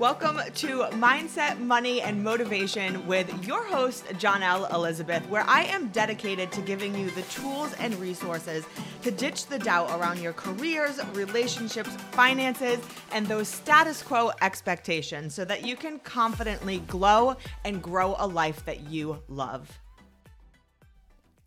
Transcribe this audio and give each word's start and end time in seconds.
Welcome 0.00 0.40
to 0.54 0.78
Mindset, 0.92 1.60
Money, 1.60 2.00
and 2.00 2.24
Motivation 2.24 3.06
with 3.06 3.46
your 3.46 3.62
host, 3.62 4.06
Jonelle 4.14 4.72
Elizabeth, 4.72 5.28
where 5.28 5.44
I 5.46 5.64
am 5.64 5.88
dedicated 5.88 6.50
to 6.52 6.62
giving 6.62 6.98
you 6.98 7.10
the 7.10 7.20
tools 7.24 7.74
and 7.74 7.94
resources 7.96 8.64
to 9.02 9.10
ditch 9.10 9.44
the 9.44 9.58
doubt 9.58 9.90
around 9.90 10.22
your 10.22 10.32
careers, 10.32 11.04
relationships, 11.12 11.90
finances, 12.12 12.80
and 13.12 13.26
those 13.26 13.46
status 13.46 14.02
quo 14.02 14.30
expectations 14.40 15.34
so 15.34 15.44
that 15.44 15.66
you 15.66 15.76
can 15.76 15.98
confidently 15.98 16.78
glow 16.86 17.36
and 17.66 17.82
grow 17.82 18.16
a 18.20 18.26
life 18.26 18.64
that 18.64 18.88
you 18.88 19.22
love. 19.28 19.80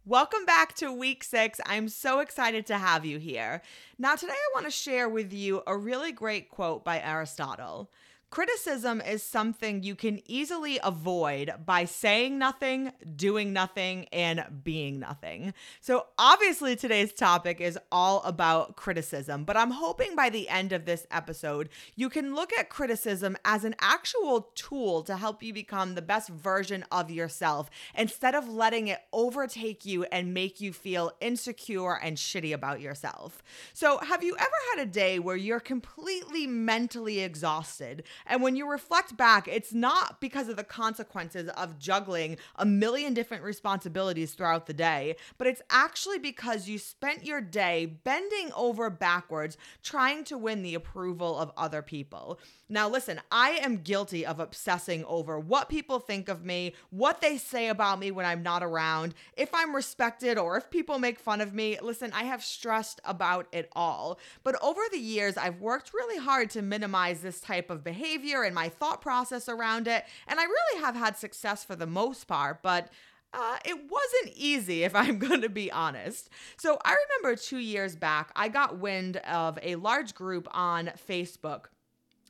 Welcome 0.05 0.45
back 0.45 0.75
to 0.75 0.91
week 0.91 1.23
six. 1.23 1.59
I'm 1.65 1.89
so 1.89 2.19
excited 2.19 2.67
to 2.67 2.77
have 2.77 3.03
you 3.03 3.17
here. 3.17 3.63
Now, 3.97 4.15
today 4.15 4.33
I 4.33 4.53
want 4.53 4.67
to 4.67 4.71
share 4.71 5.09
with 5.09 5.33
you 5.33 5.63
a 5.65 5.75
really 5.75 6.11
great 6.11 6.51
quote 6.51 6.83
by 6.83 6.99
Aristotle. 6.99 7.89
Criticism 8.33 8.99
is 8.99 9.21
something 9.21 9.83
you 9.83 9.95
can 9.95 10.19
easily 10.25 10.79
avoid 10.83 11.53
by 11.67 11.85
saying 11.85 12.39
nothing, 12.39 12.91
doing 13.15 13.53
nothing, 13.53 14.07
and 14.11 14.43
being 14.63 14.99
nothing. 14.99 15.53
So, 15.81 16.07
obviously, 16.17 16.75
today's 16.75 17.13
topic 17.13 17.61
is 17.61 17.77
all 17.91 18.23
about 18.23 18.75
criticism, 18.75 19.43
but 19.43 19.55
I'm 19.55 19.69
hoping 19.69 20.15
by 20.15 20.31
the 20.31 20.49
end 20.49 20.73
of 20.73 20.85
this 20.85 21.05
episode, 21.11 21.69
you 21.95 22.09
can 22.09 22.33
look 22.33 22.51
at 22.57 22.71
criticism 22.71 23.37
as 23.45 23.65
an 23.65 23.75
actual 23.79 24.49
tool 24.55 25.03
to 25.03 25.15
help 25.15 25.43
you 25.43 25.53
become 25.53 25.93
the 25.93 26.01
best 26.01 26.29
version 26.29 26.83
of 26.91 27.11
yourself 27.11 27.69
instead 27.93 28.33
of 28.33 28.49
letting 28.49 28.87
it 28.87 29.01
overtake 29.13 29.85
you 29.85 30.05
and 30.05 30.33
make 30.33 30.59
you 30.59 30.73
feel 30.73 31.11
insecure 31.21 31.99
and 32.01 32.17
shitty 32.17 32.51
about 32.51 32.81
yourself. 32.81 33.43
So, 33.73 33.99
have 33.99 34.23
you 34.23 34.35
ever 34.39 34.57
had 34.71 34.81
a 34.81 34.89
day 34.89 35.19
where 35.19 35.35
you're 35.35 35.59
completely 35.59 36.47
mentally 36.47 37.19
exhausted? 37.19 38.01
And 38.25 38.41
when 38.41 38.55
you 38.55 38.69
reflect 38.69 39.17
back, 39.17 39.47
it's 39.47 39.73
not 39.73 40.21
because 40.21 40.49
of 40.49 40.55
the 40.55 40.63
consequences 40.63 41.49
of 41.49 41.79
juggling 41.79 42.37
a 42.55 42.65
million 42.65 43.13
different 43.13 43.43
responsibilities 43.43 44.33
throughout 44.33 44.65
the 44.65 44.73
day, 44.73 45.15
but 45.37 45.47
it's 45.47 45.61
actually 45.69 46.19
because 46.19 46.67
you 46.67 46.77
spent 46.77 47.25
your 47.25 47.41
day 47.41 47.85
bending 47.85 48.51
over 48.55 48.89
backwards 48.89 49.57
trying 49.81 50.23
to 50.25 50.37
win 50.37 50.63
the 50.63 50.75
approval 50.75 51.37
of 51.37 51.51
other 51.57 51.81
people. 51.81 52.39
Now, 52.69 52.89
listen, 52.89 53.21
I 53.31 53.51
am 53.51 53.77
guilty 53.77 54.25
of 54.25 54.39
obsessing 54.39 55.03
over 55.05 55.39
what 55.39 55.69
people 55.69 55.99
think 55.99 56.29
of 56.29 56.43
me, 56.43 56.73
what 56.89 57.21
they 57.21 57.37
say 57.37 57.67
about 57.67 57.99
me 57.99 58.09
when 58.09 58.25
I'm 58.25 58.41
not 58.41 58.63
around, 58.63 59.13
if 59.37 59.53
I'm 59.53 59.75
respected 59.75 60.37
or 60.37 60.57
if 60.57 60.71
people 60.71 60.97
make 60.97 61.19
fun 61.19 61.41
of 61.41 61.53
me. 61.53 61.77
Listen, 61.81 62.11
I 62.13 62.23
have 62.23 62.43
stressed 62.43 62.99
about 63.05 63.47
it 63.51 63.69
all. 63.73 64.17
But 64.43 64.55
over 64.63 64.81
the 64.91 64.97
years, 64.97 65.37
I've 65.37 65.61
worked 65.61 65.93
really 65.93 66.17
hard 66.17 66.49
to 66.51 66.61
minimize 66.61 67.21
this 67.21 67.39
type 67.39 67.69
of 67.69 67.83
behavior 67.83 68.02
and 68.03 68.53
my 68.53 68.69
thought 68.69 69.01
process 69.01 69.49
around 69.49 69.87
it. 69.87 70.05
And 70.27 70.39
I 70.39 70.43
really 70.43 70.81
have 70.81 70.95
had 70.95 71.17
success 71.17 71.63
for 71.63 71.75
the 71.75 71.87
most 71.87 72.25
part, 72.27 72.61
but 72.61 72.89
uh, 73.33 73.57
it 73.65 73.75
wasn't 73.89 74.35
easy, 74.35 74.83
if 74.83 74.95
I'm 74.95 75.17
going 75.17 75.41
to 75.41 75.49
be 75.49 75.71
honest. 75.71 76.29
So 76.57 76.77
I 76.85 76.95
remember 77.21 77.39
two 77.39 77.57
years 77.57 77.95
back, 77.95 78.31
I 78.35 78.47
got 78.47 78.77
wind 78.77 79.17
of 79.17 79.57
a 79.61 79.75
large 79.75 80.13
group 80.13 80.47
on 80.51 80.91
Facebook 81.09 81.65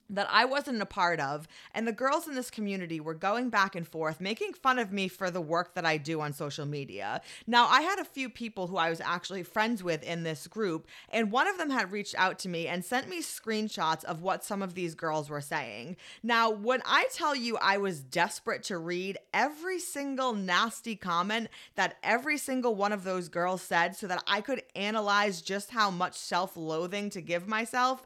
that 0.09 0.27
I 0.29 0.45
wasn't 0.45 0.81
a 0.81 0.85
part 0.85 1.19
of. 1.19 1.47
And 1.73 1.87
the 1.87 1.91
girls 1.91 2.27
in 2.27 2.35
this 2.35 2.51
community 2.51 2.99
were 2.99 3.13
going 3.13 3.49
back 3.49 3.75
and 3.75 3.87
forth, 3.87 4.21
making 4.21 4.53
fun 4.53 4.79
of 4.79 4.91
me 4.91 5.07
for 5.07 5.31
the 5.31 5.41
work 5.41 5.73
that 5.75 5.85
I 5.85 5.97
do 5.97 6.21
on 6.21 6.33
social 6.33 6.65
media. 6.65 7.21
Now, 7.47 7.67
I 7.67 7.81
had 7.81 7.99
a 7.99 8.05
few 8.05 8.29
people 8.29 8.67
who 8.67 8.77
I 8.77 8.89
was 8.89 9.01
actually 9.01 9.43
friends 9.43 9.83
with 9.83 10.03
in 10.03 10.23
this 10.23 10.47
group, 10.47 10.87
and 11.09 11.31
one 11.31 11.47
of 11.47 11.57
them 11.57 11.69
had 11.69 11.91
reached 11.91 12.15
out 12.17 12.39
to 12.39 12.49
me 12.49 12.67
and 12.67 12.83
sent 12.83 13.09
me 13.09 13.21
screenshots 13.21 14.03
of 14.03 14.21
what 14.21 14.43
some 14.43 14.61
of 14.61 14.73
these 14.73 14.95
girls 14.95 15.29
were 15.29 15.41
saying. 15.41 15.97
Now, 16.21 16.49
when 16.49 16.81
I 16.85 17.07
tell 17.11 17.35
you 17.35 17.57
I 17.57 17.77
was 17.77 18.01
desperate 18.01 18.63
to 18.63 18.77
read 18.77 19.17
every 19.33 19.79
single 19.79 20.33
nasty 20.33 20.95
comment 20.95 21.49
that 21.75 21.97
every 22.03 22.37
single 22.37 22.75
one 22.75 22.91
of 22.91 23.03
those 23.03 23.29
girls 23.29 23.61
said 23.61 23.95
so 23.95 24.07
that 24.07 24.23
I 24.27 24.41
could 24.41 24.63
analyze 24.75 25.41
just 25.41 25.71
how 25.71 25.89
much 25.89 26.15
self 26.15 26.55
loathing 26.55 27.09
to 27.11 27.21
give 27.21 27.47
myself, 27.47 28.05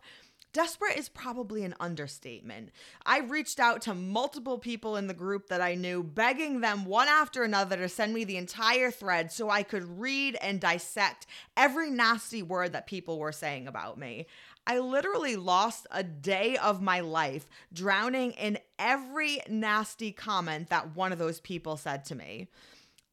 Desperate 0.58 0.98
is 0.98 1.08
probably 1.08 1.64
an 1.64 1.76
understatement. 1.80 2.72
I 3.06 3.20
reached 3.20 3.60
out 3.60 3.84
to 3.84 3.94
multiple 3.94 4.58
people 4.58 4.96
in 4.96 5.06
the 5.06 5.14
group 5.14 5.50
that 5.50 5.62
I 5.62 5.76
knew, 5.76 6.02
begging 6.02 6.62
them 6.62 6.86
one 6.86 7.08
after 7.08 7.44
another 7.44 7.78
to 7.78 7.88
send 7.88 8.12
me 8.12 8.24
the 8.24 8.38
entire 8.38 8.90
thread 8.90 9.32
so 9.32 9.52
I 9.52 9.62
could 9.62 10.00
read 10.00 10.36
and 10.42 10.60
dissect 10.60 11.28
every 11.56 11.92
nasty 11.92 12.42
word 12.42 12.74
that 12.74 12.88
people 12.88 13.20
were 13.20 13.32
saying 13.32 13.68
about 13.68 14.00
me. 14.00 14.26
I 14.66 14.80
literally 14.80 15.36
lost 15.36 15.86
a 15.92 16.02
day 16.04 16.58
of 16.58 16.82
my 16.82 17.02
life 17.02 17.48
drowning 17.72 18.32
in 18.32 18.58
every 18.80 19.42
nasty 19.48 20.12
comment 20.12 20.70
that 20.70 20.96
one 20.96 21.12
of 21.12 21.20
those 21.20 21.40
people 21.40 21.78
said 21.78 22.04
to 22.06 22.16
me. 22.16 22.48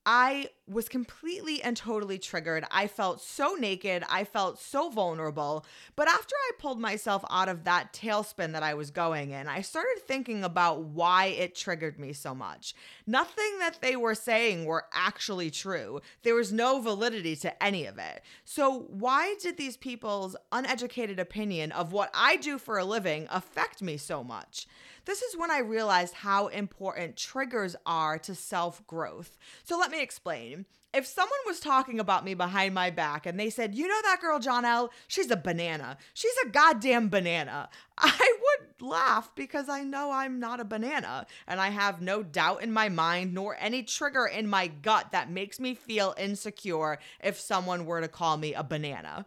I 0.06 0.50
was 0.66 0.88
completely 0.88 1.62
and 1.62 1.76
totally 1.76 2.18
triggered. 2.18 2.64
I 2.70 2.86
felt 2.86 3.20
so 3.20 3.54
naked. 3.54 4.02
I 4.08 4.24
felt 4.24 4.58
so 4.58 4.90
vulnerable. 4.90 5.64
But 5.96 6.08
after 6.08 6.34
I 6.34 6.50
pulled 6.58 6.80
myself 6.80 7.24
out 7.30 7.48
of 7.48 7.64
that 7.64 7.92
tailspin 7.92 8.52
that 8.52 8.62
I 8.62 8.74
was 8.74 8.90
going 8.90 9.30
in, 9.30 9.46
I 9.48 9.60
started 9.62 10.00
thinking 10.06 10.44
about 10.44 10.82
why 10.82 11.26
it 11.26 11.54
triggered 11.54 11.98
me 11.98 12.12
so 12.12 12.34
much. 12.34 12.74
Nothing 13.06 13.58
that 13.60 13.80
they 13.80 13.96
were 13.96 14.14
saying 14.14 14.64
were 14.64 14.86
actually 14.92 15.50
true, 15.50 16.00
there 16.22 16.34
was 16.34 16.52
no 16.52 16.80
validity 16.80 17.36
to 17.36 17.62
any 17.62 17.86
of 17.86 17.98
it. 17.98 18.22
So, 18.44 18.86
why 18.88 19.34
did 19.40 19.56
these 19.56 19.76
people's 19.76 20.36
uneducated 20.52 21.18
opinion 21.18 21.72
of 21.72 21.92
what 21.92 22.10
I 22.14 22.36
do 22.36 22.58
for 22.58 22.78
a 22.78 22.84
living 22.84 23.26
affect 23.30 23.82
me 23.82 23.96
so 23.96 24.22
much? 24.24 24.66
This 25.04 25.20
is 25.20 25.36
when 25.36 25.50
I 25.50 25.58
realized 25.58 26.14
how 26.14 26.46
important 26.46 27.16
triggers 27.16 27.76
are 27.84 28.18
to 28.20 28.34
self 28.34 28.86
growth. 28.86 29.36
So 29.64 29.78
let 29.78 29.90
me 29.90 29.93
explain. 30.02 30.66
If 30.92 31.06
someone 31.06 31.38
was 31.46 31.58
talking 31.58 31.98
about 31.98 32.24
me 32.24 32.34
behind 32.34 32.72
my 32.72 32.90
back 32.90 33.26
and 33.26 33.38
they 33.38 33.50
said, 33.50 33.74
You 33.74 33.88
know 33.88 34.00
that 34.02 34.20
girl, 34.20 34.38
Jonelle, 34.38 34.90
she's 35.08 35.30
a 35.30 35.36
banana. 35.36 35.96
She's 36.14 36.34
a 36.44 36.50
goddamn 36.50 37.08
banana. 37.08 37.68
I 37.98 38.36
would 38.40 38.88
laugh 38.88 39.34
because 39.34 39.68
I 39.68 39.82
know 39.82 40.10
I'm 40.12 40.38
not 40.38 40.60
a 40.60 40.64
banana 40.64 41.26
and 41.46 41.60
I 41.60 41.70
have 41.70 42.00
no 42.00 42.22
doubt 42.22 42.62
in 42.62 42.72
my 42.72 42.88
mind 42.88 43.34
nor 43.34 43.56
any 43.58 43.82
trigger 43.82 44.26
in 44.26 44.46
my 44.46 44.68
gut 44.68 45.12
that 45.12 45.30
makes 45.30 45.58
me 45.58 45.74
feel 45.74 46.14
insecure 46.16 46.98
if 47.22 47.40
someone 47.40 47.86
were 47.86 48.00
to 48.00 48.08
call 48.08 48.36
me 48.36 48.54
a 48.54 48.62
banana. 48.62 49.26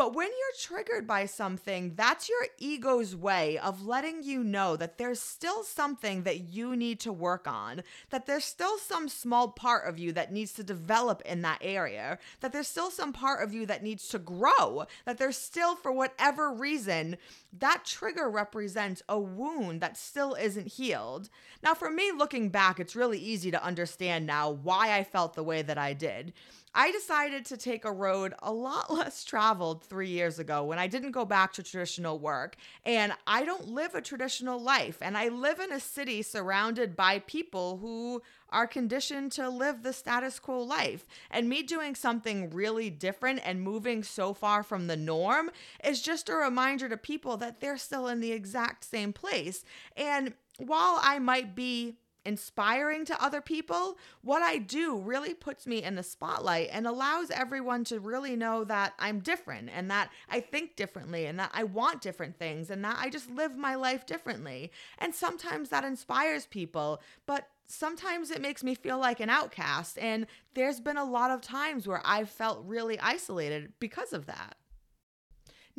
But 0.00 0.14
when 0.14 0.28
you're 0.28 0.58
triggered 0.58 1.06
by 1.06 1.26
something, 1.26 1.92
that's 1.94 2.26
your 2.26 2.46
ego's 2.56 3.14
way 3.14 3.58
of 3.58 3.84
letting 3.84 4.22
you 4.22 4.42
know 4.42 4.74
that 4.76 4.96
there's 4.96 5.20
still 5.20 5.62
something 5.62 6.22
that 6.22 6.48
you 6.48 6.74
need 6.74 7.00
to 7.00 7.12
work 7.12 7.46
on, 7.46 7.82
that 8.08 8.24
there's 8.24 8.46
still 8.46 8.78
some 8.78 9.10
small 9.10 9.48
part 9.48 9.86
of 9.86 9.98
you 9.98 10.12
that 10.12 10.32
needs 10.32 10.54
to 10.54 10.64
develop 10.64 11.20
in 11.26 11.42
that 11.42 11.58
area, 11.60 12.18
that 12.40 12.50
there's 12.50 12.66
still 12.66 12.90
some 12.90 13.12
part 13.12 13.44
of 13.44 13.52
you 13.52 13.66
that 13.66 13.82
needs 13.82 14.08
to 14.08 14.18
grow, 14.18 14.86
that 15.04 15.18
there's 15.18 15.36
still, 15.36 15.76
for 15.76 15.92
whatever 15.92 16.50
reason, 16.50 17.18
that 17.58 17.84
trigger 17.84 18.30
represents 18.30 19.02
a 19.06 19.20
wound 19.20 19.82
that 19.82 19.98
still 19.98 20.32
isn't 20.32 20.68
healed. 20.68 21.28
Now, 21.62 21.74
for 21.74 21.90
me, 21.90 22.10
looking 22.10 22.48
back, 22.48 22.80
it's 22.80 22.96
really 22.96 23.18
easy 23.18 23.50
to 23.50 23.62
understand 23.62 24.26
now 24.26 24.48
why 24.48 24.96
I 24.96 25.04
felt 25.04 25.34
the 25.34 25.44
way 25.44 25.60
that 25.60 25.76
I 25.76 25.92
did. 25.92 26.32
I 26.74 26.92
decided 26.92 27.44
to 27.46 27.56
take 27.56 27.84
a 27.84 27.92
road 27.92 28.34
a 28.42 28.52
lot 28.52 28.92
less 28.92 29.24
traveled 29.24 29.82
three 29.82 30.08
years 30.08 30.38
ago 30.38 30.64
when 30.64 30.78
I 30.78 30.86
didn't 30.86 31.10
go 31.10 31.24
back 31.24 31.52
to 31.54 31.62
traditional 31.62 32.18
work. 32.18 32.56
And 32.84 33.12
I 33.26 33.44
don't 33.44 33.68
live 33.68 33.94
a 33.94 34.00
traditional 34.00 34.60
life. 34.60 34.98
And 35.00 35.16
I 35.16 35.28
live 35.28 35.58
in 35.58 35.72
a 35.72 35.80
city 35.80 36.22
surrounded 36.22 36.96
by 36.96 37.20
people 37.20 37.78
who 37.78 38.22
are 38.50 38.66
conditioned 38.66 39.32
to 39.32 39.48
live 39.48 39.82
the 39.82 39.92
status 39.92 40.38
quo 40.38 40.62
life. 40.62 41.06
And 41.30 41.48
me 41.48 41.62
doing 41.62 41.94
something 41.94 42.50
really 42.50 42.90
different 42.90 43.40
and 43.44 43.62
moving 43.62 44.02
so 44.02 44.34
far 44.34 44.62
from 44.62 44.86
the 44.86 44.96
norm 44.96 45.50
is 45.84 46.02
just 46.02 46.28
a 46.28 46.34
reminder 46.34 46.88
to 46.88 46.96
people 46.96 47.36
that 47.38 47.60
they're 47.60 47.76
still 47.76 48.08
in 48.08 48.20
the 48.20 48.32
exact 48.32 48.84
same 48.84 49.12
place. 49.12 49.64
And 49.96 50.34
while 50.58 50.98
I 51.02 51.18
might 51.18 51.54
be 51.54 51.96
inspiring 52.24 53.04
to 53.06 53.22
other 53.22 53.40
people, 53.40 53.98
what 54.22 54.42
I 54.42 54.58
do 54.58 54.98
really 54.98 55.34
puts 55.34 55.66
me 55.66 55.82
in 55.82 55.94
the 55.94 56.02
spotlight 56.02 56.68
and 56.72 56.86
allows 56.86 57.30
everyone 57.30 57.84
to 57.84 58.00
really 58.00 58.36
know 58.36 58.64
that 58.64 58.94
I'm 58.98 59.20
different 59.20 59.70
and 59.74 59.90
that 59.90 60.10
I 60.28 60.40
think 60.40 60.76
differently 60.76 61.26
and 61.26 61.38
that 61.38 61.50
I 61.52 61.64
want 61.64 62.02
different 62.02 62.38
things 62.38 62.70
and 62.70 62.84
that 62.84 62.98
I 63.00 63.10
just 63.10 63.30
live 63.30 63.56
my 63.56 63.74
life 63.74 64.06
differently. 64.06 64.70
And 64.98 65.14
sometimes 65.14 65.68
that 65.70 65.84
inspires 65.84 66.46
people, 66.46 67.00
but 67.26 67.48
sometimes 67.66 68.30
it 68.30 68.42
makes 68.42 68.62
me 68.62 68.74
feel 68.74 68.98
like 68.98 69.20
an 69.20 69.30
outcast. 69.30 69.98
And 69.98 70.26
there's 70.54 70.80
been 70.80 70.96
a 70.96 71.04
lot 71.04 71.30
of 71.30 71.40
times 71.40 71.86
where 71.86 72.02
I've 72.04 72.30
felt 72.30 72.64
really 72.66 72.98
isolated 73.00 73.72
because 73.78 74.12
of 74.12 74.26
that. 74.26 74.56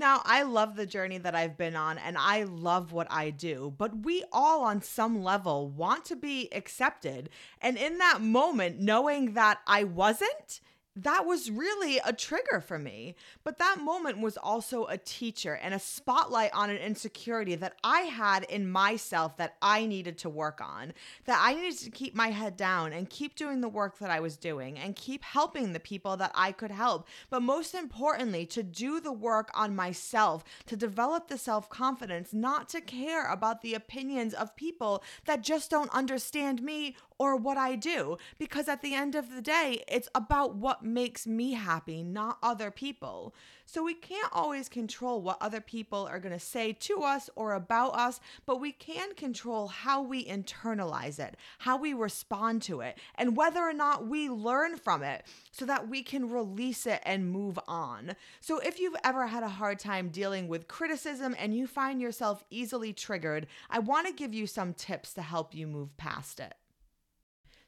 Now, 0.02 0.24
I 0.26 0.42
love 0.42 0.76
the 0.76 0.88
journey 0.88 1.20
that 1.20 1.36
I've 1.36 1.60
been 1.60 1.76
on 1.76 2.00
and 2.00 2.18
I 2.18 2.42
love 2.42 2.92
what 2.92 3.06
I 3.12 3.30
do, 3.30 3.72
but 3.78 4.04
we 4.04 4.24
all 4.32 4.64
on 4.64 4.82
some 4.82 5.22
level 5.22 5.70
want 5.70 6.06
to 6.06 6.16
be 6.16 6.50
accepted. 6.52 7.30
And 7.62 7.78
in 7.78 8.00
that 8.00 8.20
moment, 8.20 8.80
knowing 8.80 9.34
that 9.34 9.60
I 9.68 9.84
wasn't, 9.84 10.60
that 10.96 11.26
was 11.26 11.50
really 11.50 12.00
a 12.06 12.12
trigger 12.12 12.60
for 12.60 12.78
me. 12.78 13.16
But 13.44 13.60
that 13.60 13.80
moment 13.80 14.20
was 14.20 14.38
also 14.38 14.86
a 14.86 14.98
teacher 14.98 15.54
and 15.54 15.74
a 15.74 15.80
spotlight 15.80 16.52
on 16.54 16.70
an 16.70 16.78
insecurity 16.78 17.56
that 17.56 17.78
I 17.84 18.02
had 18.02 18.44
in 18.44 18.70
myself 18.70 19.38
that 19.38 19.56
I 19.62 19.86
needed 19.86 20.18
to 20.20 20.30
work 20.30 20.60
on. 20.62 20.94
That 21.26 21.40
I 21.42 21.54
needed 21.54 21.80
to 21.80 21.92
keep 21.92 22.14
my 22.14 22.32
head 22.32 22.58
down 22.58 22.92
and 22.92 23.10
keep 23.10 23.36
doing 23.36 23.62
the 23.62 23.70
work 23.70 24.00
that 24.00 24.10
I 24.10 24.20
was 24.20 24.36
doing 24.36 24.78
and 24.78 24.96
keep 24.96 25.24
helping 25.24 25.72
the 25.72 25.80
people 25.80 26.18
that 26.18 26.32
I 26.36 26.52
could 26.52 26.72
help. 26.72 27.08
But 27.30 27.42
most 27.42 27.74
importantly, 27.74 28.46
to 28.48 28.62
do 28.62 29.00
the 29.00 29.14
work 29.14 29.50
on 29.54 29.76
myself, 29.76 30.44
to 30.66 30.76
develop 30.76 31.30
the 31.30 31.38
self 31.38 31.70
confidence, 31.70 32.34
not 32.34 32.68
to 32.70 32.82
care 32.82 33.32
about 33.32 33.62
the 33.62 33.76
opinions 33.76 34.34
of 34.34 34.56
people 34.56 35.04
that 35.26 35.42
just 35.42 35.72
don't 35.72 35.94
understand 35.94 36.62
me 36.62 36.96
or 37.22 37.36
what 37.36 37.56
I 37.56 37.76
do. 37.76 38.18
Because 38.40 38.68
at 38.68 38.82
the 38.82 38.96
end 38.96 39.14
of 39.14 39.30
the 39.30 39.44
day, 39.44 39.84
it's 39.88 40.10
about 40.16 40.56
what 40.56 40.84
makes 40.84 41.28
me 41.28 41.54
happy, 41.54 42.02
not 42.02 42.40
other 42.42 42.72
people. 42.72 43.36
So 43.68 43.84
we 43.84 43.94
can't 43.94 44.34
always 44.34 44.68
control 44.68 45.22
what 45.22 45.38
other 45.40 45.62
people 45.62 46.08
are 46.08 46.20
going 46.20 46.34
to 46.34 46.40
say 46.40 46.74
to 46.74 47.04
us 47.04 47.30
or 47.36 47.54
about 47.54 47.94
us, 47.94 48.20
but 48.48 48.60
we 48.60 48.72
can 48.72 49.14
control 49.14 49.68
how 49.68 50.02
we 50.02 50.26
internalize 50.26 51.20
it, 51.20 51.38
how 51.60 51.78
we 51.78 51.94
respond 51.94 52.64
to 52.64 52.82
it, 52.82 52.98
and 53.14 53.38
whether 53.38 53.62
or 53.62 53.72
not 53.72 54.08
we 54.08 54.28
learn 54.28 54.76
from 54.76 55.04
it 55.04 55.24
so 55.52 55.64
that 55.68 55.88
we 55.88 56.02
can 56.02 56.28
release 56.28 56.88
it 56.88 57.02
and 57.04 57.32
move 57.32 57.60
on. 57.68 58.16
So 58.40 58.58
if 58.58 58.80
you've 58.80 58.98
ever 59.04 59.28
had 59.28 59.44
a 59.44 59.48
hard 59.48 59.78
time 59.78 60.10
dealing 60.10 60.48
with 60.48 60.68
criticism 60.68 61.36
and 61.38 61.56
you 61.56 61.68
find 61.68 62.02
yourself 62.02 62.44
easily 62.50 62.94
triggered, 62.94 63.46
I 63.70 63.78
want 63.78 64.08
to 64.08 64.14
give 64.14 64.34
you 64.34 64.48
some 64.48 64.74
tips 64.74 65.14
to 65.14 65.22
help 65.22 65.54
you 65.54 65.68
move 65.68 65.96
past 65.98 66.40
it. 66.40 66.56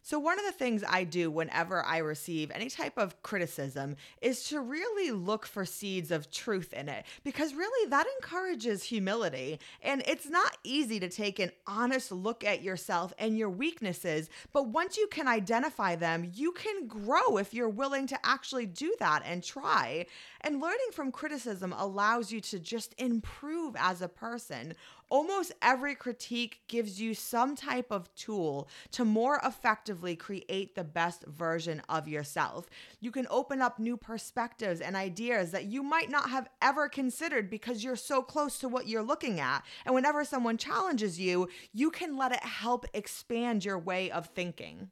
So, 0.06 0.20
one 0.20 0.38
of 0.38 0.44
the 0.44 0.52
things 0.52 0.84
I 0.86 1.06
do 1.06 1.32
whenever 1.32 1.82
I 1.82 2.00
receive 2.00 2.52
any 2.52 2.70
type 2.70 2.98
of 2.98 3.24
criticism 3.24 3.96
is 4.22 4.44
to 4.50 4.60
really 4.60 5.12
look 5.12 5.46
for 5.46 5.64
seeds 5.64 6.12
of 6.12 6.30
truth 6.30 6.74
in 6.74 6.90
it, 6.90 7.06
because 7.24 7.54
really 7.54 7.90
that 7.90 8.06
encourages 8.20 8.84
humility. 8.84 9.60
And 9.82 10.04
it's 10.06 10.28
not 10.28 10.58
easy 10.66 11.00
to 11.00 11.08
take 11.08 11.40
an 11.40 11.52
honest 11.66 12.12
look 12.12 12.44
at 12.44 12.62
yourself 12.62 13.14
and 13.18 13.38
your 13.38 13.50
weaknesses, 13.50 14.30
but 14.52 14.68
once 14.68 14.98
you 14.98 15.08
can 15.08 15.30
identify 15.30 15.96
them, 15.96 16.30
you 16.36 16.52
can 16.52 16.86
grow 16.86 17.38
if 17.38 17.54
you're 17.54 17.70
willing 17.70 18.06
to 18.08 18.20
actually 18.26 18.66
do 18.66 18.94
that 19.00 19.24
and 19.26 19.42
try. 19.42 20.06
And 20.42 20.60
learning 20.60 20.92
from 20.92 21.14
criticism 21.14 21.74
allows 21.78 22.30
you 22.30 22.42
to 22.42 22.60
just 22.60 22.94
improve 22.98 23.78
as 23.80 24.02
a 24.02 24.10
person 24.10 24.76
Almost 25.14 25.52
every 25.62 25.94
critique 25.94 26.62
gives 26.68 27.00
you 27.00 27.14
some 27.14 27.56
type 27.56 27.92
of 27.92 28.12
tool 28.16 28.68
to 28.94 29.06
more 29.06 29.40
effectively 29.46 30.16
create 30.16 30.74
the 30.74 30.84
best 30.84 31.24
version 31.28 31.84
of 31.88 32.08
yourself. 32.08 32.68
You 33.00 33.12
can 33.12 33.28
open 33.30 33.62
up 33.62 33.78
new 33.78 33.96
perspectives 33.96 34.82
and 34.82 34.96
ideas 34.96 35.52
that 35.52 35.66
you 35.66 35.84
might 35.84 36.10
not 36.10 36.32
have 36.32 36.50
ever 36.64 36.90
considered 36.90 37.48
because 37.48 37.84
you're 37.84 37.96
so 37.96 38.24
close 38.24 38.58
to 38.58 38.68
what 38.68 38.88
you're 38.88 39.04
looking 39.04 39.40
at. 39.40 39.64
And 39.86 39.94
whenever 39.94 40.26
someone 40.26 40.58
challenges 40.58 41.20
you, 41.20 41.48
you 41.74 41.92
can 41.92 42.18
let 42.18 42.32
it 42.32 42.44
help 42.44 42.88
expand 42.96 43.64
your 43.64 43.78
way 43.78 44.10
of 44.10 44.30
thinking. 44.30 44.90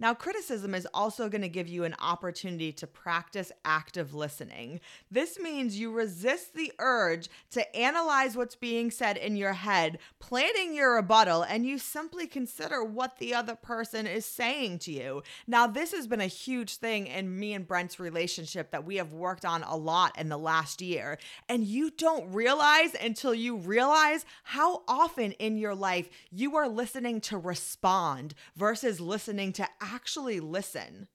Now, 0.00 0.14
criticism 0.14 0.74
is 0.74 0.88
also 0.94 1.28
going 1.28 1.42
to 1.42 1.48
give 1.48 1.68
you 1.68 1.84
an 1.84 1.94
opportunity 2.00 2.72
to 2.72 2.86
practice 2.86 3.52
active 3.66 4.14
listening. 4.14 4.80
This 5.10 5.38
means 5.38 5.78
you 5.78 5.92
resist 5.92 6.54
the 6.54 6.72
urge 6.78 7.28
to 7.50 7.76
analyze 7.76 8.34
what's 8.34 8.56
being 8.56 8.90
said 8.90 9.18
in 9.18 9.36
your 9.36 9.52
head, 9.52 9.98
planning 10.18 10.74
your 10.74 10.94
rebuttal, 10.94 11.42
and 11.42 11.66
you 11.66 11.78
simply 11.78 12.26
consider 12.26 12.82
what 12.82 13.18
the 13.18 13.34
other 13.34 13.54
person 13.54 14.06
is 14.06 14.24
saying 14.24 14.78
to 14.80 14.92
you. 14.92 15.22
Now, 15.46 15.66
this 15.66 15.92
has 15.92 16.06
been 16.06 16.22
a 16.22 16.26
huge 16.26 16.76
thing 16.76 17.06
in 17.06 17.38
me 17.38 17.52
and 17.52 17.66
Brent's 17.66 18.00
relationship 18.00 18.70
that 18.70 18.86
we 18.86 18.96
have 18.96 19.12
worked 19.12 19.44
on 19.44 19.62
a 19.64 19.76
lot 19.76 20.18
in 20.18 20.30
the 20.30 20.38
last 20.38 20.80
year. 20.80 21.18
And 21.46 21.64
you 21.64 21.90
don't 21.90 22.32
realize 22.32 22.94
until 22.94 23.34
you 23.34 23.56
realize 23.56 24.24
how 24.44 24.82
often 24.88 25.32
in 25.32 25.58
your 25.58 25.74
life 25.74 26.08
you 26.30 26.56
are 26.56 26.68
listening 26.68 27.20
to 27.22 27.36
respond 27.36 28.34
versus 28.56 28.98
listening 28.98 29.52
to 29.52 29.68
actually 29.94 30.40
listen. 30.40 31.08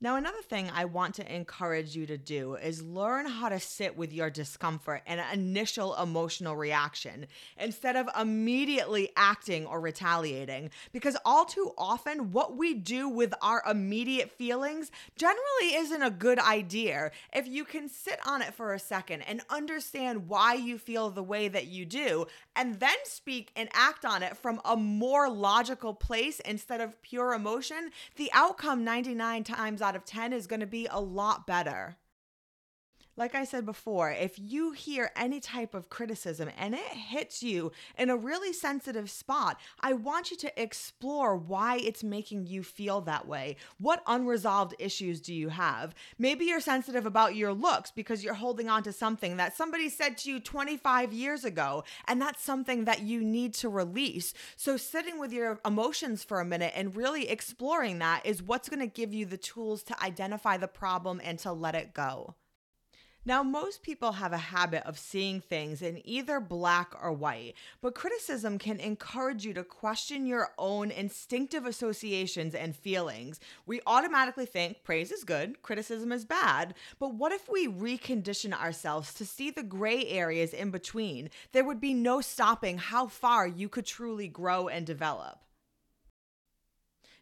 Now, 0.00 0.14
another 0.14 0.42
thing 0.42 0.70
I 0.72 0.84
want 0.84 1.16
to 1.16 1.34
encourage 1.34 1.96
you 1.96 2.06
to 2.06 2.16
do 2.16 2.54
is 2.54 2.84
learn 2.84 3.26
how 3.26 3.48
to 3.48 3.58
sit 3.58 3.96
with 3.96 4.12
your 4.12 4.30
discomfort 4.30 5.02
and 5.08 5.20
initial 5.32 5.96
emotional 5.96 6.54
reaction 6.54 7.26
instead 7.56 7.96
of 7.96 8.08
immediately 8.16 9.10
acting 9.16 9.66
or 9.66 9.80
retaliating. 9.80 10.70
Because 10.92 11.16
all 11.24 11.44
too 11.44 11.72
often, 11.76 12.30
what 12.30 12.56
we 12.56 12.74
do 12.74 13.08
with 13.08 13.34
our 13.42 13.60
immediate 13.68 14.30
feelings 14.30 14.92
generally 15.16 15.74
isn't 15.74 16.02
a 16.02 16.10
good 16.10 16.38
idea. 16.38 17.10
If 17.32 17.48
you 17.48 17.64
can 17.64 17.88
sit 17.88 18.20
on 18.24 18.40
it 18.40 18.54
for 18.54 18.74
a 18.74 18.78
second 18.78 19.22
and 19.22 19.40
understand 19.50 20.28
why 20.28 20.54
you 20.54 20.78
feel 20.78 21.10
the 21.10 21.24
way 21.24 21.48
that 21.48 21.66
you 21.66 21.84
do, 21.84 22.26
and 22.54 22.78
then 22.78 22.96
speak 23.02 23.50
and 23.56 23.68
act 23.72 24.04
on 24.04 24.22
it 24.22 24.36
from 24.36 24.60
a 24.64 24.76
more 24.76 25.28
logical 25.28 25.92
place 25.92 26.38
instead 26.38 26.80
of 26.80 27.02
pure 27.02 27.32
emotion, 27.32 27.90
the 28.14 28.30
outcome 28.32 28.84
99 28.84 29.42
times 29.42 29.82
out 29.88 29.96
of 29.96 30.04
10 30.04 30.34
is 30.34 30.46
going 30.46 30.60
to 30.60 30.66
be 30.66 30.86
a 30.90 31.00
lot 31.00 31.46
better. 31.46 31.96
Like 33.18 33.34
I 33.34 33.42
said 33.42 33.66
before, 33.66 34.12
if 34.12 34.38
you 34.38 34.70
hear 34.70 35.10
any 35.16 35.40
type 35.40 35.74
of 35.74 35.90
criticism 35.90 36.50
and 36.56 36.72
it 36.72 36.80
hits 36.80 37.42
you 37.42 37.72
in 37.98 38.10
a 38.10 38.16
really 38.16 38.52
sensitive 38.52 39.10
spot, 39.10 39.58
I 39.80 39.94
want 39.94 40.30
you 40.30 40.36
to 40.36 40.62
explore 40.62 41.36
why 41.36 41.78
it's 41.78 42.04
making 42.04 42.46
you 42.46 42.62
feel 42.62 43.00
that 43.00 43.26
way. 43.26 43.56
What 43.80 44.04
unresolved 44.06 44.76
issues 44.78 45.20
do 45.20 45.34
you 45.34 45.48
have? 45.48 45.96
Maybe 46.16 46.44
you're 46.44 46.60
sensitive 46.60 47.06
about 47.06 47.34
your 47.34 47.52
looks 47.52 47.90
because 47.90 48.22
you're 48.22 48.34
holding 48.34 48.68
on 48.68 48.84
to 48.84 48.92
something 48.92 49.36
that 49.36 49.56
somebody 49.56 49.88
said 49.88 50.16
to 50.18 50.30
you 50.30 50.38
25 50.38 51.12
years 51.12 51.44
ago, 51.44 51.82
and 52.06 52.22
that's 52.22 52.44
something 52.44 52.84
that 52.84 53.02
you 53.02 53.20
need 53.20 53.52
to 53.54 53.68
release. 53.68 54.32
So, 54.54 54.76
sitting 54.76 55.18
with 55.18 55.32
your 55.32 55.58
emotions 55.66 56.22
for 56.22 56.38
a 56.38 56.44
minute 56.44 56.72
and 56.76 56.94
really 56.94 57.28
exploring 57.28 57.98
that 57.98 58.24
is 58.24 58.44
what's 58.44 58.68
going 58.68 58.78
to 58.78 58.86
give 58.86 59.12
you 59.12 59.26
the 59.26 59.36
tools 59.36 59.82
to 59.82 60.00
identify 60.04 60.56
the 60.56 60.68
problem 60.68 61.20
and 61.24 61.36
to 61.40 61.50
let 61.50 61.74
it 61.74 61.92
go. 61.94 62.36
Now, 63.24 63.42
most 63.42 63.82
people 63.82 64.12
have 64.12 64.32
a 64.32 64.38
habit 64.38 64.84
of 64.86 64.98
seeing 64.98 65.40
things 65.40 65.82
in 65.82 66.00
either 66.06 66.40
black 66.40 66.94
or 67.02 67.12
white, 67.12 67.54
but 67.82 67.94
criticism 67.94 68.58
can 68.58 68.80
encourage 68.80 69.44
you 69.44 69.52
to 69.54 69.64
question 69.64 70.24
your 70.24 70.52
own 70.56 70.90
instinctive 70.90 71.66
associations 71.66 72.54
and 72.54 72.74
feelings. 72.74 73.38
We 73.66 73.82
automatically 73.86 74.46
think 74.46 74.82
praise 74.82 75.12
is 75.12 75.24
good, 75.24 75.60
criticism 75.62 76.10
is 76.10 76.24
bad, 76.24 76.74
but 76.98 77.14
what 77.14 77.32
if 77.32 77.50
we 77.50 77.68
recondition 77.68 78.58
ourselves 78.58 79.12
to 79.14 79.26
see 79.26 79.50
the 79.50 79.62
gray 79.62 80.06
areas 80.06 80.54
in 80.54 80.70
between? 80.70 81.28
There 81.52 81.64
would 81.64 81.80
be 81.80 81.94
no 81.94 82.22
stopping 82.22 82.78
how 82.78 83.08
far 83.08 83.46
you 83.46 83.68
could 83.68 83.84
truly 83.84 84.28
grow 84.28 84.68
and 84.68 84.86
develop. 84.86 85.40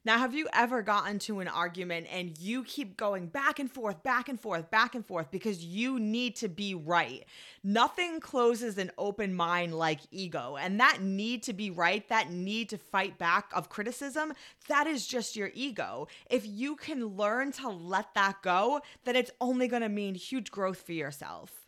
Now, 0.06 0.18
have 0.18 0.34
you 0.34 0.46
ever 0.52 0.82
gotten 0.82 1.18
to 1.18 1.40
an 1.40 1.48
argument 1.48 2.06
and 2.12 2.38
you 2.38 2.62
keep 2.62 2.96
going 2.96 3.26
back 3.26 3.58
and 3.58 3.68
forth, 3.68 4.04
back 4.04 4.28
and 4.28 4.40
forth, 4.40 4.70
back 4.70 4.94
and 4.94 5.04
forth 5.04 5.32
because 5.32 5.64
you 5.64 5.98
need 5.98 6.36
to 6.36 6.48
be 6.48 6.76
right? 6.76 7.24
Nothing 7.64 8.20
closes 8.20 8.78
an 8.78 8.92
open 8.98 9.34
mind 9.34 9.76
like 9.76 9.98
ego. 10.12 10.56
And 10.60 10.78
that 10.78 11.02
need 11.02 11.42
to 11.42 11.52
be 11.52 11.72
right, 11.72 12.08
that 12.08 12.30
need 12.30 12.68
to 12.68 12.78
fight 12.78 13.18
back 13.18 13.50
of 13.52 13.68
criticism, 13.68 14.32
that 14.68 14.86
is 14.86 15.08
just 15.08 15.34
your 15.34 15.50
ego. 15.54 16.06
If 16.30 16.46
you 16.46 16.76
can 16.76 17.04
learn 17.04 17.50
to 17.54 17.68
let 17.68 18.14
that 18.14 18.42
go, 18.42 18.82
then 19.02 19.16
it's 19.16 19.32
only 19.40 19.66
to 19.82 19.88
mean 19.88 20.14
huge 20.14 20.52
growth 20.52 20.82
for 20.82 20.92
yourself. 20.92 21.65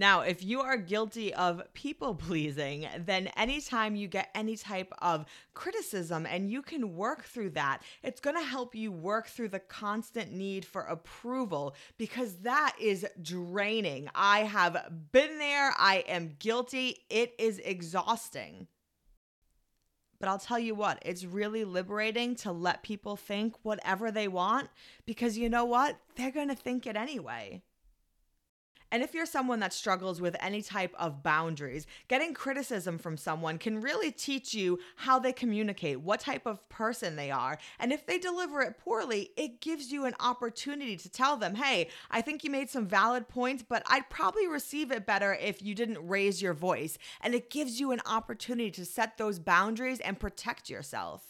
Now, 0.00 0.22
if 0.22 0.42
you 0.42 0.62
are 0.62 0.78
guilty 0.78 1.34
of 1.34 1.62
people 1.74 2.14
pleasing, 2.14 2.88
then 3.04 3.26
anytime 3.36 3.94
you 3.94 4.08
get 4.08 4.30
any 4.34 4.56
type 4.56 4.94
of 5.02 5.26
criticism 5.52 6.24
and 6.24 6.50
you 6.50 6.62
can 6.62 6.96
work 6.96 7.24
through 7.24 7.50
that, 7.50 7.82
it's 8.02 8.18
going 8.18 8.36
to 8.36 8.42
help 8.42 8.74
you 8.74 8.90
work 8.90 9.26
through 9.26 9.50
the 9.50 9.58
constant 9.58 10.32
need 10.32 10.64
for 10.64 10.80
approval 10.84 11.74
because 11.98 12.36
that 12.36 12.74
is 12.80 13.06
draining. 13.20 14.08
I 14.14 14.44
have 14.44 14.90
been 15.12 15.36
there, 15.36 15.74
I 15.76 16.02
am 16.08 16.34
guilty. 16.38 17.04
It 17.10 17.34
is 17.38 17.58
exhausting. 17.58 18.68
But 20.18 20.30
I'll 20.30 20.38
tell 20.38 20.58
you 20.58 20.74
what, 20.74 20.98
it's 21.04 21.26
really 21.26 21.64
liberating 21.64 22.36
to 22.36 22.52
let 22.52 22.82
people 22.82 23.16
think 23.16 23.54
whatever 23.64 24.10
they 24.10 24.28
want 24.28 24.70
because 25.04 25.36
you 25.36 25.50
know 25.50 25.66
what? 25.66 25.98
They're 26.16 26.30
going 26.30 26.48
to 26.48 26.54
think 26.54 26.86
it 26.86 26.96
anyway. 26.96 27.60
And 28.92 29.02
if 29.02 29.14
you're 29.14 29.26
someone 29.26 29.60
that 29.60 29.72
struggles 29.72 30.20
with 30.20 30.36
any 30.40 30.62
type 30.62 30.94
of 30.98 31.22
boundaries, 31.22 31.86
getting 32.08 32.34
criticism 32.34 32.98
from 32.98 33.16
someone 33.16 33.58
can 33.58 33.80
really 33.80 34.10
teach 34.10 34.52
you 34.52 34.78
how 34.96 35.18
they 35.18 35.32
communicate, 35.32 36.00
what 36.00 36.20
type 36.20 36.46
of 36.46 36.68
person 36.68 37.16
they 37.16 37.30
are. 37.30 37.58
And 37.78 37.92
if 37.92 38.06
they 38.06 38.18
deliver 38.18 38.62
it 38.62 38.78
poorly, 38.78 39.30
it 39.36 39.60
gives 39.60 39.92
you 39.92 40.06
an 40.06 40.14
opportunity 40.20 40.96
to 40.96 41.08
tell 41.08 41.36
them, 41.36 41.54
hey, 41.54 41.88
I 42.10 42.20
think 42.20 42.42
you 42.42 42.50
made 42.50 42.70
some 42.70 42.86
valid 42.86 43.28
points, 43.28 43.64
but 43.66 43.82
I'd 43.86 44.10
probably 44.10 44.46
receive 44.46 44.90
it 44.90 45.06
better 45.06 45.34
if 45.34 45.62
you 45.62 45.74
didn't 45.74 46.06
raise 46.06 46.42
your 46.42 46.54
voice. 46.54 46.98
And 47.20 47.34
it 47.34 47.50
gives 47.50 47.78
you 47.78 47.92
an 47.92 48.00
opportunity 48.06 48.70
to 48.72 48.84
set 48.84 49.18
those 49.18 49.38
boundaries 49.38 50.00
and 50.00 50.18
protect 50.18 50.68
yourself. 50.68 51.29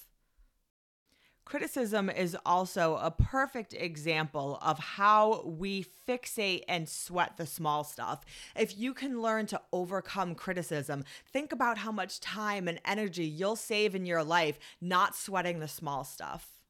Criticism 1.51 2.09
is 2.09 2.37
also 2.47 2.95
a 3.03 3.11
perfect 3.11 3.75
example 3.75 4.61
of 4.63 4.79
how 4.79 5.43
we 5.45 5.85
fixate 6.09 6.63
and 6.69 6.89
sweat 6.89 7.39
the 7.39 7.45
small 7.45 7.83
stuff. 7.83 8.25
If 8.55 8.79
you 8.79 8.95
can 8.95 9.21
learn 9.21 9.47
to 9.47 9.61
overcome 9.73 10.37
criticism, 10.37 11.03
think 11.33 11.51
about 11.51 11.79
how 11.79 11.91
much 11.91 12.21
time 12.21 12.69
and 12.69 12.81
energy 12.85 13.25
you'll 13.25 13.57
save 13.57 13.97
in 13.97 14.07
your 14.07 14.23
life 14.23 14.61
not 14.81 15.17
sweating 15.17 15.59
the 15.59 15.67
small 15.67 16.05
stuff. 16.05 16.61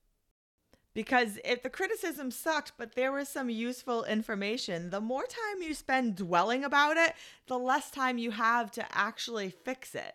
Because 0.95 1.39
if 1.45 1.63
the 1.63 1.69
criticism 1.69 2.31
sucked, 2.31 2.73
but 2.79 2.95
there 2.95 3.13
was 3.13 3.29
some 3.29 3.51
useful 3.51 4.05
information, 4.05 4.89
the 4.89 4.99
more 5.03 5.25
time 5.25 5.61
you 5.61 5.75
spend 5.75 6.17
dwelling 6.17 6.65
about 6.65 6.97
it, 6.97 7.13
the 7.49 7.59
less 7.59 7.91
time 7.91 8.17
you 8.17 8.31
have 8.31 8.71
to 8.71 8.87
actually 8.97 9.51
fix 9.51 9.95
it. 9.95 10.15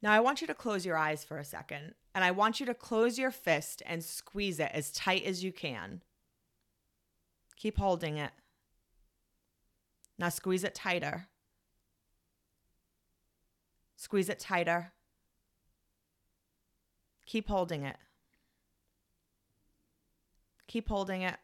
Now, 0.00 0.12
I 0.12 0.20
want 0.20 0.40
you 0.40 0.46
to 0.46 0.54
close 0.54 0.86
your 0.86 0.96
eyes 0.96 1.22
for 1.22 1.36
a 1.36 1.44
second, 1.44 1.92
and 2.14 2.22
I 2.22 2.30
want 2.30 2.60
you 2.60 2.66
to 2.66 2.74
close 2.74 3.18
your 3.18 3.32
fist 3.32 3.82
and 3.86 4.04
squeeze 4.04 4.60
it 4.60 4.70
as 4.72 4.92
tight 4.92 5.24
as 5.24 5.42
you 5.42 5.52
can. 5.52 6.02
Keep 7.56 7.78
holding 7.78 8.18
it. 8.18 8.30
Now, 10.18 10.28
squeeze 10.28 10.62
it 10.62 10.74
tighter. 10.74 11.26
Squeeze 13.96 14.28
it 14.28 14.38
tighter. 14.38 14.92
Keep 17.26 17.48
holding 17.48 17.82
it. 17.82 17.96
Keep 20.68 20.88
holding 20.88 21.22
it. 21.22 21.36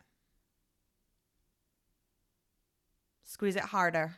Squeeze 3.24 3.56
it 3.56 3.64
harder. 3.64 4.16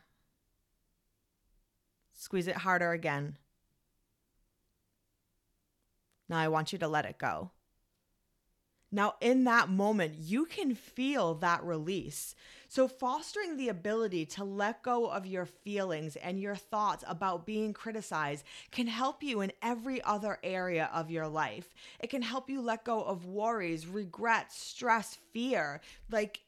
Squeeze 2.13 2.49
it 2.49 2.57
harder 2.57 2.93
again. 2.93 3.37
Now 6.33 6.39
I 6.39 6.49
want 6.49 6.73
you 6.73 6.79
to 6.79 6.89
let 6.89 7.05
it 7.05 7.19
go. 7.19 7.51
Now, 8.91 9.17
in 9.21 9.45
that 9.45 9.69
moment, 9.69 10.15
you 10.19 10.47
can 10.47 10.75
feel 10.75 11.35
that 11.37 11.63
release. 11.63 12.35
So, 12.69 12.89
fostering 12.89 13.59
the 13.59 13.69
ability 13.69 14.25
to 14.27 14.45
let 14.45 14.83
go 14.83 15.11
of 15.11 15.27
your 15.27 15.45
feelings 15.45 16.17
and 16.17 16.41
your 16.41 16.57
thoughts 16.57 17.05
about 17.07 17.45
being 17.45 17.75
criticized 17.75 18.47
can 18.71 18.87
help 18.87 19.23
you 19.23 19.43
in 19.43 19.53
every 19.61 20.03
other 20.03 20.39
area 20.43 20.89
of 20.95 21.11
your 21.11 21.29
life. 21.29 21.75
It 22.01 22.09
can 22.09 22.23
help 22.23 22.49
you 22.49 22.63
let 22.63 22.85
go 22.85 23.03
of 23.03 23.27
worries, 23.27 23.87
regrets, 23.87 24.59
stress, 24.59 25.19
fear. 25.35 25.83
Like, 26.11 26.41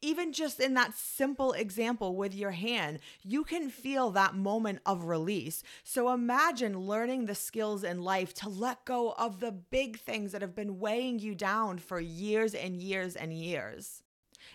even 0.00 0.32
just 0.32 0.60
in 0.60 0.74
that 0.74 0.94
simple 0.94 1.52
example 1.52 2.14
with 2.16 2.34
your 2.34 2.52
hand, 2.52 3.00
you 3.22 3.44
can 3.44 3.68
feel 3.68 4.10
that 4.10 4.34
moment 4.34 4.80
of 4.86 5.04
release. 5.04 5.62
So 5.82 6.12
imagine 6.12 6.78
learning 6.78 7.26
the 7.26 7.34
skills 7.34 7.82
in 7.84 8.02
life 8.02 8.32
to 8.34 8.48
let 8.48 8.84
go 8.84 9.12
of 9.12 9.40
the 9.40 9.52
big 9.52 9.98
things 9.98 10.32
that 10.32 10.42
have 10.42 10.54
been 10.54 10.78
weighing 10.78 11.18
you 11.18 11.34
down 11.34 11.78
for 11.78 12.00
years 12.00 12.54
and 12.54 12.76
years 12.76 13.16
and 13.16 13.32
years. 13.32 14.02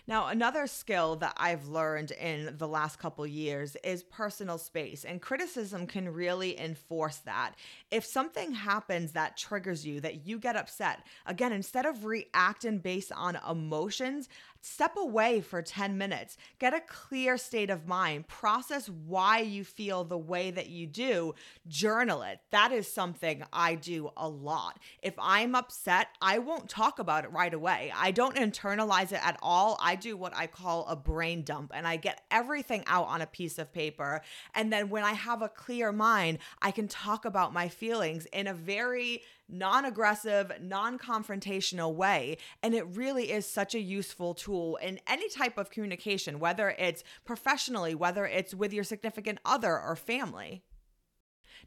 Now, 0.06 0.28
another 0.28 0.66
skill 0.66 1.16
that 1.16 1.34
I've 1.36 1.68
learned 1.68 2.12
in 2.12 2.56
the 2.56 2.68
last 2.68 2.98
couple 2.98 3.26
years 3.26 3.76
is 3.84 4.02
personal 4.02 4.58
space, 4.58 5.04
and 5.04 5.20
criticism 5.20 5.86
can 5.86 6.08
really 6.08 6.58
enforce 6.58 7.18
that. 7.18 7.54
If 7.90 8.04
something 8.04 8.52
happens 8.52 9.12
that 9.12 9.36
triggers 9.36 9.86
you, 9.86 10.00
that 10.00 10.26
you 10.26 10.38
get 10.38 10.56
upset, 10.56 11.00
again, 11.26 11.52
instead 11.52 11.86
of 11.86 12.04
reacting 12.04 12.78
based 12.78 13.12
on 13.12 13.38
emotions, 13.48 14.28
Step 14.60 14.96
away 14.96 15.40
for 15.40 15.62
10 15.62 15.96
minutes, 15.96 16.36
get 16.58 16.74
a 16.74 16.80
clear 16.80 17.36
state 17.36 17.70
of 17.70 17.86
mind, 17.86 18.26
process 18.26 18.88
why 18.88 19.38
you 19.38 19.64
feel 19.64 20.04
the 20.04 20.18
way 20.18 20.50
that 20.50 20.68
you 20.68 20.86
do, 20.86 21.34
journal 21.66 22.22
it. 22.22 22.40
That 22.50 22.72
is 22.72 22.92
something 22.92 23.44
I 23.52 23.76
do 23.76 24.10
a 24.16 24.28
lot. 24.28 24.78
If 25.00 25.14
I'm 25.18 25.54
upset, 25.54 26.08
I 26.20 26.38
won't 26.38 26.68
talk 26.68 26.98
about 26.98 27.24
it 27.24 27.32
right 27.32 27.54
away. 27.54 27.92
I 27.96 28.10
don't 28.10 28.36
internalize 28.36 29.12
it 29.12 29.24
at 29.24 29.38
all. 29.42 29.78
I 29.80 29.94
do 29.94 30.16
what 30.16 30.34
I 30.36 30.46
call 30.46 30.86
a 30.86 30.96
brain 30.96 31.42
dump 31.42 31.72
and 31.74 31.86
I 31.86 31.96
get 31.96 32.22
everything 32.30 32.82
out 32.86 33.06
on 33.06 33.22
a 33.22 33.26
piece 33.26 33.58
of 33.58 33.72
paper. 33.72 34.22
And 34.54 34.72
then 34.72 34.90
when 34.90 35.04
I 35.04 35.12
have 35.12 35.40
a 35.40 35.48
clear 35.48 35.92
mind, 35.92 36.38
I 36.60 36.72
can 36.72 36.88
talk 36.88 37.24
about 37.24 37.52
my 37.52 37.68
feelings 37.68 38.26
in 38.26 38.46
a 38.46 38.54
very 38.54 39.22
non 39.48 39.84
aggressive, 39.84 40.52
non 40.60 40.98
confrontational 40.98 41.94
way. 41.94 42.36
And 42.62 42.74
it 42.74 42.86
really 42.86 43.32
is 43.32 43.46
such 43.46 43.74
a 43.74 43.80
useful 43.80 44.34
tool 44.34 44.76
in 44.76 45.00
any 45.06 45.28
type 45.28 45.58
of 45.58 45.70
communication, 45.70 46.38
whether 46.38 46.70
it's 46.70 47.04
professionally, 47.24 47.94
whether 47.94 48.26
it's 48.26 48.54
with 48.54 48.72
your 48.72 48.84
significant 48.84 49.38
other 49.44 49.78
or 49.78 49.96
family. 49.96 50.62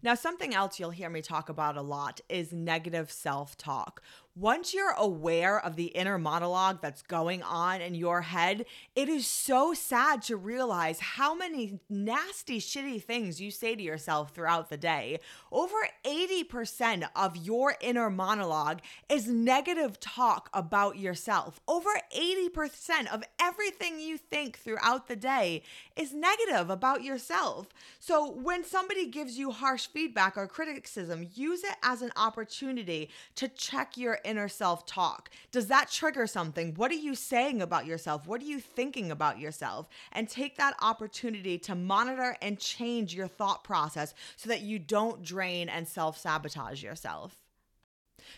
Now, 0.04 0.16
something 0.16 0.54
else 0.54 0.80
you'll 0.80 0.92
hear 0.92 1.10
me 1.10 1.22
talk 1.22 1.50
about 1.50 1.78
a 1.78 1.82
lot 1.82 2.22
is 2.28 2.52
negative 2.52 3.12
self 3.12 3.56
talk. 3.58 4.02
Once 4.38 4.74
you're 4.74 4.96
aware 4.98 5.60
of 5.60 5.76
the 5.76 5.88
inner 5.88 6.18
monologue 6.18 6.80
that's 6.82 7.02
going 7.02 7.44
on 7.44 7.82
in 7.82 7.94
your 7.94 8.22
head, 8.22 8.66
it 8.96 9.10
is 9.10 9.28
so 9.28 9.74
sad 9.74 10.22
to 10.22 10.38
realize 10.38 11.02
how 11.02 11.36
many 11.36 11.82
nasty, 11.90 12.58
shitty 12.58 13.04
things 13.04 13.42
you 13.42 13.52
say 13.52 13.76
to 13.76 13.84
yourself 13.84 14.32
throughout 14.32 14.70
the 14.70 14.78
day. 14.78 15.20
Over 15.52 15.76
80% 16.06 17.10
of 17.14 17.36
your 17.36 17.76
inner 17.82 18.10
monologue 18.10 18.80
is 19.10 19.28
negative 19.28 20.00
talk 20.00 20.50
about 20.54 20.98
yourself. 20.98 21.60
Over 21.68 21.90
80% 22.18 23.14
of 23.14 23.26
everything 23.38 24.00
you 24.00 24.18
think 24.18 24.60
throughout 24.60 25.10
the 25.10 25.18
day 25.18 25.62
is 25.98 26.14
negative 26.14 26.70
about 26.70 27.04
yourself. 27.04 27.68
So 28.00 28.32
when 28.32 28.64
somebody 28.64 29.08
gives 29.08 29.38
you 29.38 29.52
harsh 29.52 29.88
feedback 29.88 30.38
or 30.38 30.48
criticism, 30.48 31.28
use 31.34 31.66
it 31.66 31.76
as 31.84 32.02
an 32.02 32.12
opportunity 32.16 33.10
to 33.36 33.50
check 33.50 33.98
your 33.98 34.20
inner 34.26 34.48
self 34.48 34.86
talk? 34.86 35.30
Does 35.52 35.68
that 35.68 35.92
trigger 35.92 36.28
something? 36.28 36.74
What 36.76 36.92
are 36.92 36.96
you 36.96 37.16
saying 37.16 37.62
about 37.62 37.86
yourself? 37.86 38.28
What 38.28 38.42
are 38.42 38.46
you 38.46 38.60
thinking 38.60 39.12
about 39.12 39.40
yourself? 39.40 39.88
And 40.12 40.28
take 40.28 40.58
that 40.58 40.76
opportunity 40.82 41.58
to 41.60 41.76
monitor 41.76 42.36
and 42.42 42.60
change 42.60 43.14
your 43.14 43.28
thought 43.28 43.64
process 43.64 44.14
so 44.36 44.50
that 44.50 44.62
you 44.62 44.80
don't 44.80 45.24
drain 45.24 45.70
and 45.70 45.88
self 45.88 46.18
sabotage 46.18 46.84
yourself. 46.84 47.36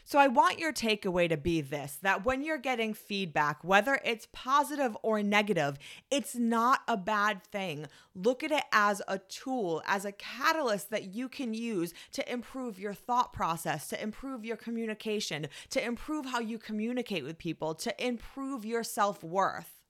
So 0.04 0.20
I 0.20 0.28
want 0.28 0.60
your 0.60 0.74
takeaway 0.74 1.30
to 1.30 1.38
be 1.38 1.62
this 1.62 1.98
that 2.02 2.26
when 2.26 2.44
you're 2.44 2.58
getting 2.58 2.94
feedback, 2.94 3.64
whether 3.64 4.00
it's 4.04 4.28
positive 4.32 4.98
or 5.02 5.22
negative, 5.24 5.78
it's 6.12 6.36
not 6.36 6.82
a 6.88 6.98
bad 6.98 7.44
thing. 7.44 7.88
Look 8.16 8.44
at 8.44 8.52
it 8.52 8.64
as 8.72 9.02
a 9.08 9.20
tool, 9.20 9.82
as 9.88 10.06
a 10.06 10.12
catalyst 10.12 10.90
that 10.92 11.14
you 11.14 11.30
can 11.30 11.54
use 11.54 11.94
to 12.14 12.32
improve 12.32 12.80
your 12.80 12.94
thought 12.94 13.34
process, 13.34 13.88
to 13.90 14.02
improve 14.02 14.46
your 14.46 14.58
communication, 14.58 15.48
to 15.70 15.84
improve 15.84 16.26
how 16.26 16.40
you 16.40 16.58
communicate 16.58 17.24
with 17.24 17.38
people, 17.38 17.76
to 17.76 18.06
improve 18.06 18.66
your 18.66 18.84
self 18.84 19.24
worth 19.24 19.83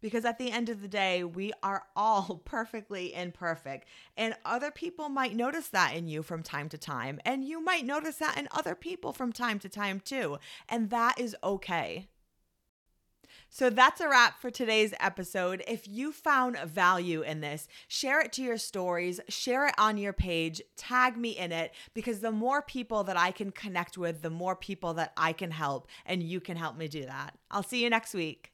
because 0.00 0.24
at 0.24 0.38
the 0.38 0.50
end 0.50 0.68
of 0.68 0.82
the 0.82 0.88
day, 0.88 1.24
we 1.24 1.52
are 1.62 1.84
all 1.94 2.42
perfectly 2.44 3.14
imperfect. 3.14 3.88
And 4.16 4.34
other 4.44 4.70
people 4.70 5.08
might 5.08 5.34
notice 5.34 5.68
that 5.68 5.94
in 5.94 6.08
you 6.08 6.22
from 6.22 6.42
time 6.42 6.68
to 6.70 6.78
time. 6.78 7.20
And 7.24 7.44
you 7.44 7.62
might 7.62 7.84
notice 7.84 8.16
that 8.16 8.38
in 8.38 8.48
other 8.52 8.74
people 8.74 9.12
from 9.12 9.32
time 9.32 9.58
to 9.60 9.68
time 9.68 10.00
too. 10.00 10.38
And 10.68 10.90
that 10.90 11.18
is 11.18 11.36
okay. 11.42 12.08
So 13.52 13.68
that's 13.68 14.00
a 14.00 14.08
wrap 14.08 14.40
for 14.40 14.50
today's 14.50 14.94
episode. 15.00 15.64
If 15.66 15.88
you 15.88 16.12
found 16.12 16.56
value 16.58 17.22
in 17.22 17.40
this, 17.40 17.66
share 17.88 18.20
it 18.20 18.32
to 18.34 18.42
your 18.42 18.58
stories, 18.58 19.20
share 19.28 19.66
it 19.66 19.74
on 19.76 19.98
your 19.98 20.12
page, 20.12 20.62
tag 20.76 21.16
me 21.16 21.30
in 21.30 21.50
it, 21.50 21.72
because 21.92 22.20
the 22.20 22.30
more 22.30 22.62
people 22.62 23.02
that 23.04 23.16
I 23.16 23.32
can 23.32 23.50
connect 23.50 23.98
with, 23.98 24.22
the 24.22 24.30
more 24.30 24.54
people 24.54 24.94
that 24.94 25.12
I 25.16 25.32
can 25.32 25.50
help, 25.50 25.88
and 26.06 26.22
you 26.22 26.40
can 26.40 26.56
help 26.56 26.76
me 26.76 26.86
do 26.86 27.04
that. 27.06 27.36
I'll 27.50 27.64
see 27.64 27.82
you 27.82 27.90
next 27.90 28.14
week. 28.14 28.52